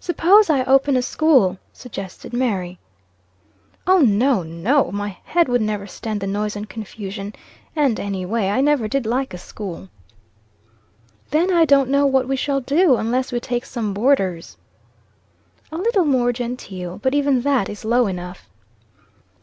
"Suppose 0.00 0.50
I 0.50 0.64
open 0.64 0.96
a 0.98 1.00
school?" 1.00 1.56
suggested 1.72 2.34
Mary. 2.34 2.78
"O 3.86 4.00
no! 4.00 4.42
no! 4.42 4.92
My 4.92 5.16
head 5.24 5.48
would 5.48 5.62
never 5.62 5.86
stand 5.86 6.20
the 6.20 6.26
noise 6.26 6.54
and 6.56 6.68
confusion. 6.68 7.34
And, 7.74 7.98
any 7.98 8.26
way, 8.26 8.50
I 8.50 8.60
never 8.60 8.86
did 8.86 9.06
like 9.06 9.32
a 9.32 9.38
school." 9.38 9.88
"Then 11.30 11.50
I 11.50 11.64
don't 11.64 11.88
know 11.88 12.04
what 12.04 12.28
we 12.28 12.36
shall 12.36 12.60
do, 12.60 12.96
unless 12.96 13.32
we 13.32 13.40
take 13.40 13.64
some 13.64 13.94
boarders." 13.94 14.58
"A 15.70 15.78
little 15.78 16.04
more 16.04 16.34
genteel. 16.34 16.98
But 17.02 17.14
even 17.14 17.40
that 17.40 17.70
is 17.70 17.82
low 17.82 18.06
enough." 18.06 18.50